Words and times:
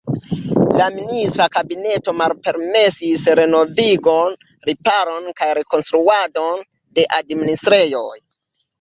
La 0.79 0.85
ministra 0.95 1.45
kabineto 1.55 2.15
malpermesis 2.21 3.29
renovigon, 3.41 4.41
riparon 4.73 5.31
kaj 5.43 5.53
rekonstruadon 5.63 6.69
de 6.97 7.11
administrejoj. 7.23 8.15